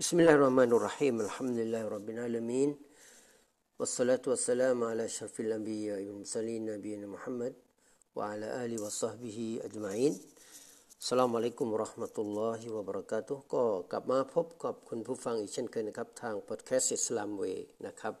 [0.00, 2.70] بسم الله الرحمن الرحيم الحمد لله رب العالمين
[3.78, 7.52] والصلاة والسلام على أشرف الأنبياء والمرسلين نبينا محمد
[8.16, 9.38] وعلى آله وصحبه
[9.68, 10.12] أجمعين
[11.02, 17.42] السلام عليكم ورحمة الله وبركاته ก็กลับมาพบกับคุณผู้ฟังอีกเช่นเคยนะครับทางพอดแคสต์อิสลามเว
[17.86, 18.14] นะครับ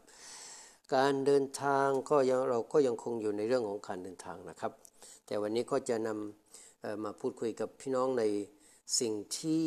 [0.94, 4.72] การเดินทางก็ยังเราก็ยังคงอยู่ในเรื่องของการเดินทางนะครับ
[5.26, 8.24] แต่วันนี้ก็จะนำมาพูดคุยกับพี่น้องใน
[9.00, 9.66] สิ่งที่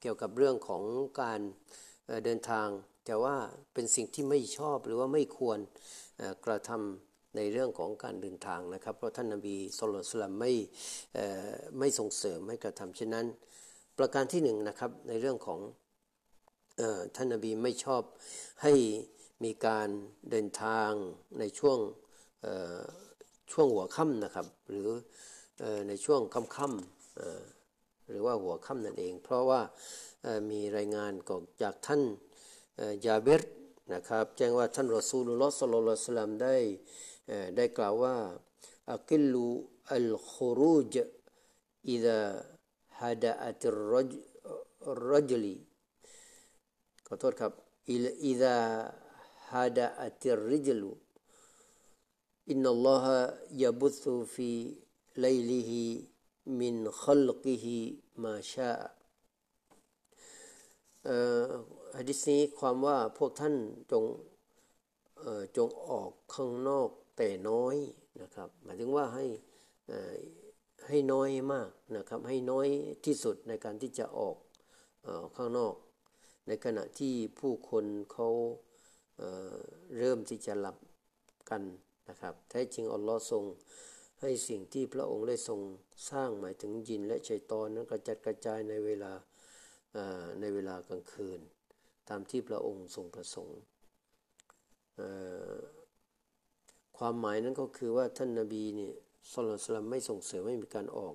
[0.00, 0.82] เกี่ยวกับเรื่องของ
[1.22, 1.40] การ
[2.24, 2.68] เดินทาง
[3.06, 3.36] แต่ว่า
[3.74, 5.58] เป็นสิ่งที่ไม่ชอบหรือว่าไม่ควร
[6.46, 10.52] กระทำในเรื่องของการเดินทางนะครับ เพราะท่านนบีสุลต่านไม่
[11.78, 13.26] ไม่ส่งเสริมให้กระทำเช่นนั้น
[13.98, 15.60] ประการที่หนึ่งนะครับในเรื่องของ
[17.16, 18.02] ท่านนบีไม่ชอบ
[18.62, 18.72] ให้
[19.44, 19.88] มีการ
[20.30, 20.90] เดินทาง
[21.38, 21.78] ในช่วง
[23.52, 24.88] ช่วงหัวค่ำนะครับ หรือ
[25.88, 27.57] ในช่วงค่ำๆ
[28.08, 29.60] หรือว่าหัวค่ำนั่นเอง เพราะว่า
[30.50, 32.02] มีรายงานขอจากท่าน
[33.06, 33.42] ยาเบร
[33.92, 36.56] นะครับแจ้งว่าท่านรอซูลุลลอฮ์สลลสลัมได้
[37.56, 38.16] ได้กล่าวว่า
[38.92, 39.46] อักิลู
[39.94, 40.94] อัลคูรูจ
[41.90, 42.18] อิดะ
[43.00, 43.64] ฮะดะอัต
[45.10, 45.56] รจลี
[47.06, 47.52] ขอโทษครับ
[47.90, 48.54] อิดะ
[49.52, 50.90] ฮะดะอัตริจลู
[52.50, 53.16] อินนัลลอฮะ
[53.62, 54.50] ยบุตุฟี
[55.20, 55.86] ไลลิฮี
[62.08, 63.54] ดิษนี้ความว่าพวกท่าน
[63.92, 64.04] จง
[65.56, 67.76] จงออกข้างนอกแต่น้อย
[68.22, 69.24] นะครับ หมายถึงว่าให้
[70.88, 72.68] ให้น้อยมากนะครับ ให้น้อย
[73.04, 74.36] ที่สุดในการที่จะออก
[75.36, 75.74] ข้างนอก
[76.46, 78.28] ในขณะที่ผู้คนเขา
[79.16, 80.76] เเริ่มที่จะหลับ
[81.50, 81.62] กัน
[82.08, 83.44] นะครับ แท้จริงอัลลอฮ์ทรง
[84.20, 85.60] ให้สิ่งที่พระองค์ได้ทรง
[86.10, 89.12] สร้างหมายถึงยินและชัยตอนนั้นกระจัดกระจายในเวลา
[90.40, 91.40] ในเวลากลางคืน
[92.08, 93.58] ตามที่พระองค์ทรงประสงค์
[96.98, 98.94] ความหมายนั้นก็คือว่าท่านนาบีเนี่ย
[99.32, 101.14] สลสลัมไม่ส่งเสริมให้มีการออก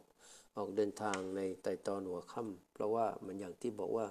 [0.57, 4.05] ออกเดินทางในไต่ตอนหัวค่ำเพราะว่ามันอย่างที่บอกว่า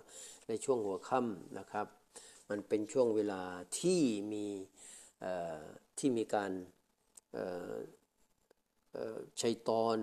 [0.48, 1.86] ในช่วงหัวค่ำนะครับ
[2.50, 3.42] มันเป็นช่วงเวลา
[3.80, 4.00] ที่
[4.32, 4.46] มี
[5.98, 6.52] ที่มีการ
[9.40, 9.98] ชัยตอน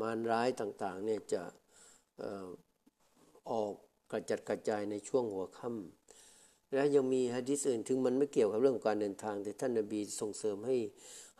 [0.00, 1.42] มารร้ายต่างๆเนี่ยจะ
[3.50, 3.72] ออก
[4.12, 10.76] กระจัดกระจายในช่วงหัวค่ำและยังมีฮะดิษอื่นถึงมันไม่เกี่ยวกับเรื่องการเดินทาง แต่ท่านนบีส่งเสริมให้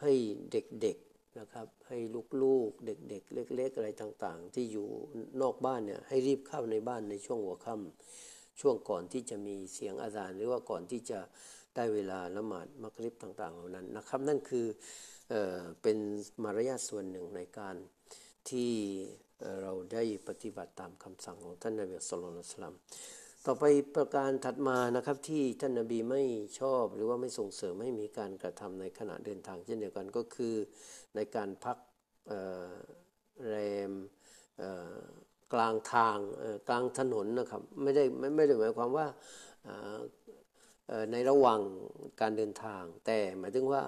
[0.03, 0.13] ให้
[0.53, 1.99] เด็กๆนะครับ ให้
[2.43, 4.87] ลูกๆ เด็ก ๆ เล็ก ๆ อะไรต่างๆ ที่อยู่
[5.41, 11.21] นอกบ้านเนี่ยให้รีบเข้าในบ้านในช่วงหัวค่ำช่วงก่อนที่จะมีเสียงอาจารย์หรือว่าก่อนที่จะ
[11.75, 14.67] ได้เวลาละหมาดมักริบต่างๆเหล่านั้นนะครับนั่นคือ
[15.31, 15.35] เอ
[15.83, 15.99] เป็น
[16.43, 17.77] มารยาทส่วนหนึ่งในการ
[18.51, 18.73] ที่
[19.63, 22.75] เราได้ปฏิบัติตามคำสั่งของท่านนบีสุลต่าน
[23.47, 23.65] ต่อไป
[23.97, 26.23] ประการถัดมานะครับที่ท่านนบีไม่
[26.61, 30.55] ชอบหรือว่าไม่ส่งเสริมให้มีการกระทำในขณะเดินทางเช่นเดียวกันก็คือ
[31.15, 31.79] ในการพัก
[33.49, 33.57] แร
[33.91, 33.93] ม
[35.53, 36.19] กลางทาง
[36.69, 39.07] กลางถนนนะครับไม่ได้ไม่ไม่ได้หมายความว่า
[41.13, 41.61] ในระหว่าง
[42.21, 43.83] การเดินทาง แต่หมายถึงว่า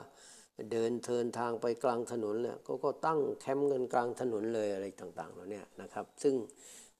[0.72, 6.34] เดินเทินทางไปกลางถนนเนี่ยก็ก็ตั้งแคมป์กันกลางถนนเลยอะไรต่างๆเราเนี่ยนะครับ ซึ่ง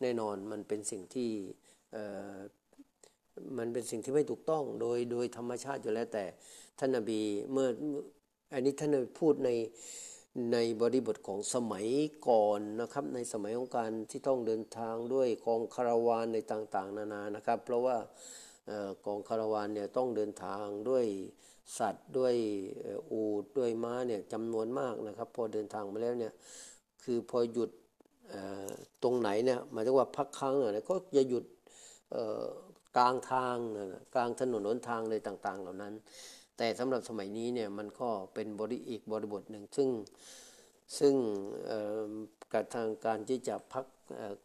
[0.01, 1.31] แน่นอนมันเป็นสิ่งที่
[3.59, 6.25] มันเป็นสิ่งที่ไม่ถูกต้องโดยโดยธรรมชาติอยู่แล้วแต่
[6.79, 7.21] ท่านนบี
[7.53, 7.69] เมื่อ
[8.55, 9.51] อันนี้ท่านพูดใน
[10.53, 11.87] ในบริบทของสมัย
[12.29, 17.97] ก่อนนะครับ ในสมัยของการที่ต้องเดินทางด้วยกองคาราวานในต่างๆ นานานะครับ เพราะว่า
[19.07, 21.05] กองคาราวานเนี่ยต้องเดินทางด้วย
[21.79, 22.35] สัตว์ด้วย
[23.11, 26.33] อูดด้วยม้าเนี่ยจำนวนมากนะครับ พอเดินทางมาแล้วเนี่ย
[27.03, 27.71] คือพอหยุด
[29.03, 31.45] ตรงไหนเนี่ยหมายถึงว่าพักค้างเนี่ยก็จะหยุด
[32.97, 33.57] กลางทาง
[34.15, 35.95] กลางถนนหนทางเลยต่างๆ เหล่านั้น
[36.57, 39.89] แต่สำหรับสมัยนี้เนี่ยมันก็เป็นบริอีกบริบทหนึ่งซึ่ง
[40.99, 41.15] ซึ่ง
[42.53, 43.87] การทางการที่จะพัก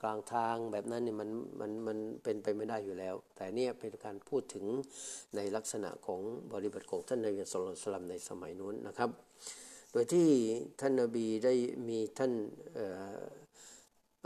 [0.03, 1.29] กลางทางแบบนั้นเนี่ยมัน
[1.59, 4.65] มันมันเป็นไปไม่ได้อยู่แล้ว แต่เนี่ยเป็นการพูดถึง
[5.35, 6.21] ในลักษณะของ
[6.51, 9.09] บริบทของท่านนบีสุลต่านในสมัยนู้นนะครับ
[9.91, 10.27] โดยที่
[10.79, 11.53] ท่านนบีได้
[11.87, 12.33] มีท่าน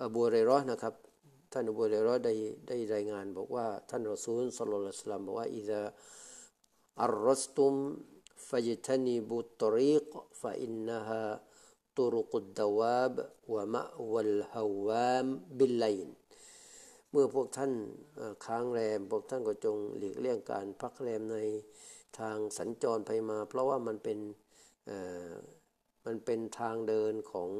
[0.03, 0.93] อบูเรรอนะครับ
[1.53, 2.33] ท่านอบูเรรอได้
[2.67, 5.81] ได้รายงานบอกว่าท่านรอซูลสุลต่านบอกว่าอิซา
[7.03, 7.73] อัลรสตุม
[8.47, 10.09] ฟจตนีบุตริก
[10.41, 11.25] ฟาอินนฮา
[11.98, 13.14] طرق الدواب
[13.52, 15.26] ومأوى الهوام
[15.58, 16.10] بالليل
[17.10, 17.72] เมื่อพวกท่าน
[18.46, 21.38] ค้างแรมพวกท่านก็จงหลีกเลี่ยงการพักแรมใน
[22.18, 24.18] ทางสัญจรไปมา เพราะว่ามันเป็น
[26.06, 27.50] มันเป็นทางเดินของ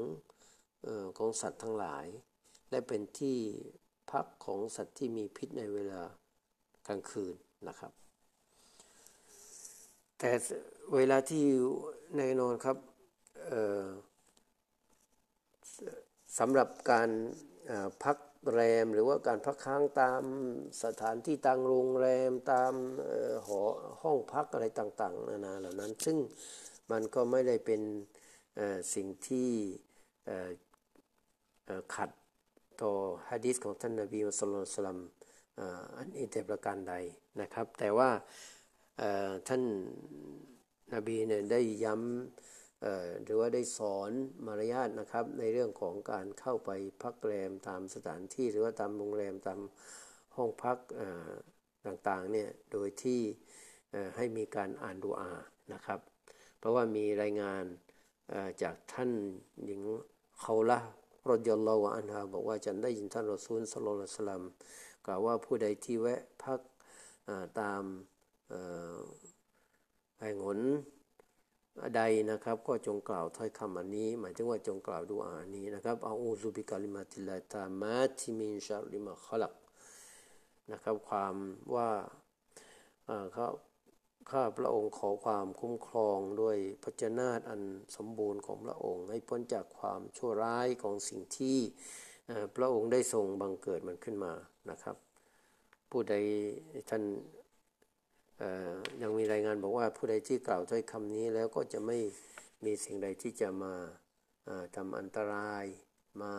[1.17, 2.05] ของสัตว์ทั้งหลาย
[2.69, 3.37] และเป็นที่
[4.11, 6.01] พักของสัตว์ที่มีพิษในเวลา
[6.87, 7.35] กลางคืน
[7.67, 7.91] นะครับ
[10.19, 10.31] แต่
[10.95, 11.43] เวลาที่
[12.15, 12.77] แน่นอนครับ
[16.38, 17.10] สำหรับการ
[18.04, 18.18] พัก
[18.52, 20.22] แรมหรือว่าการพักค้างตาม
[20.84, 22.72] สถานที่ต่างโรงแรมตาม
[23.46, 23.60] หอ
[24.02, 26.18] ห้องพักอะไรต่างๆนานาเหล่านั้น ซึ่ง
[26.90, 27.82] มันก็ไม่ได้เป็น
[28.94, 29.50] สิ่งที่
[31.94, 32.10] ขัด
[32.82, 32.92] ต่อ
[33.30, 34.42] ฮะดีษของท่านนบีมุส
[34.86, 34.98] ลิม
[35.96, 36.94] อันนี้แต่ประการใด
[37.40, 38.10] นะครับ แต่ว่า
[39.48, 39.62] ท่าน
[40.94, 42.61] นบีเนี่ยได้ย้ำ
[43.22, 44.10] หรือว่าได้สอน
[44.46, 46.70] มารยาทนะครับในเรื่องของการเข้าไป
[47.02, 49.60] พักแรมตามสถานที่หรือว่าตามโรงแรมตาม
[50.36, 50.78] ห้องพัก
[51.86, 53.20] ต่างๆเนี่ยโดยที่
[54.16, 55.30] ให้มีการอ่านดูอา
[55.72, 56.00] นะครับ
[56.58, 57.64] เพราะว่ามีรายงาน
[58.62, 59.10] จากท่าน
[59.64, 59.82] หญิง
[60.40, 60.78] เขาละ
[61.28, 64.42] รดยลลอวอันฮาบอกว่าฉันได้ยินท่านรอซูลสโลลสลัม
[65.06, 66.60] กล่าวว่าผู้ใดที่แวะพัก
[67.60, 67.82] ตาม
[70.20, 70.60] แห่งหน
[71.96, 79.54] ใดนะครับ ก็จงกล่าวถ้อยคำอันนี้ หมายถึงว่าจงกล่าวดูอานี้นะครับอาอูซุบิกาลิมาติลาตามาทิมินชาริมาขลัก
[80.72, 81.34] นะครับ ความ
[81.74, 81.88] ว่า
[83.32, 83.46] เขา
[84.30, 87.62] ข้าพระองค์ขอความคุ้มครองด้วยพระเจนาตอัน
[87.96, 91.58] สมบูรณ์ของพระองค์ ให้พ้นจากความชั่วร้ายของสิ่งที่
[92.56, 94.32] พระองค์ได้ทรงบังเกิดมันขึ้นมา
[94.70, 94.96] นะครับ
[95.90, 96.14] ผู้ใด
[96.90, 97.02] ท่าน
[99.02, 101.98] ยังมีรายงานบอกว่าผู้ใดที่กล่าวถ้อยคำนี้แล้วก็จะไม่
[102.64, 103.74] มีสิ่งใดที่จะมา
[104.76, 105.64] ทำอันตราย
[106.22, 106.34] มา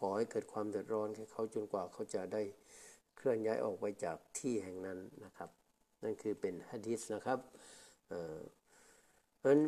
[0.00, 2.42] ก่อให้เกิดความเดือดร้อนให้เขาจนกว่าเขาจะได้
[3.16, 5.50] เคลื่อนย้ายออกไปจากที่แห่งนั้นนะครับ
[6.02, 7.38] นั่นคือเป็นฮะดีษนะครับ
[9.36, 9.62] เพราะฉะนั้น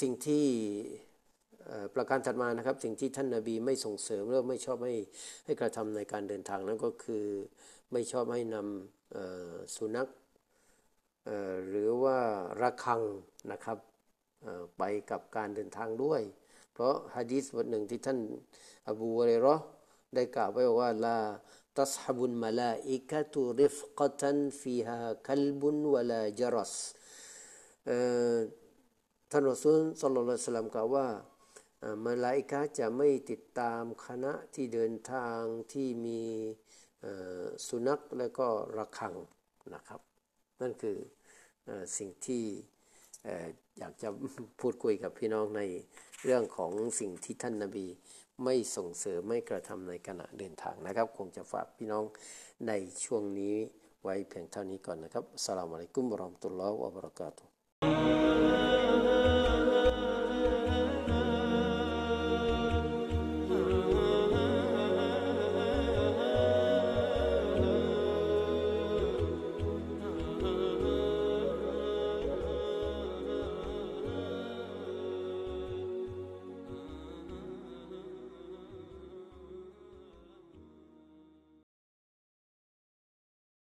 [0.00, 0.44] สิ่งที่
[1.94, 4.94] ประการถัดมานะครับ สิ่งที่ท่านนาบีไม่ส่งเสริมและไม่ชอบให้
[5.44, 7.24] ให้กระทำในการเดินทางนั้นก็คือ
[7.92, 10.08] ไม่ชอบให้นำสุนัข
[11.68, 12.18] หรือว่า
[12.60, 13.02] ระฆัง
[13.50, 13.78] นะครับ
[14.78, 16.22] ไปกับการเดินทางด้วย
[16.72, 18.18] เพราะฮะดีษบทหนึ่งที่ท่าน
[18.88, 19.56] อบูเรรอ
[20.14, 21.18] ได้กล่าวไว้ว่าลา
[21.78, 26.74] ตัสฮบุนมาลาอิกะตุริฟกตันฟีฮาคลบุนวลาจรัส
[29.30, 31.06] ท่านรอซูลสลลัลสลัมกล่าวว่า
[32.04, 35.40] มาลาอิกะจะไม่ติดตามคณะที่เดินทาง
[35.72, 36.22] ที่มี
[37.66, 39.14] สุนัขและก็ระฆัง
[39.74, 40.00] นะครับ
[40.60, 40.96] นั่นคือ
[41.98, 42.44] สิ่งที่
[43.78, 44.08] อยากจะ
[44.60, 45.62] พูดคุยกับพี่น้องใน
[46.24, 47.86] เรื่องของสิ่งที่ท่านนาบี
[48.44, 52.04] ไม่ส่งเสริมไม่กระทำในขณะเดินทางนะครับ คงจะฝากพี่น้อง
[52.68, 52.72] ใน
[53.04, 53.54] ช่วงนี้
[54.02, 57.55] ไว้เพียงเท่านี้ก่อนนะครับสลามอะลัยกุมบรอมตุลลอฮ์วะบรักาตุ